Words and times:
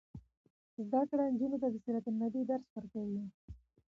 زده 0.89 1.01
کړه 1.09 1.23
نجونو 1.33 1.57
ته 1.61 1.67
د 1.69 1.75
سیرت 1.83 2.05
النبي 2.09 2.41
درس 2.49 2.67
ورکوي. 2.75 3.23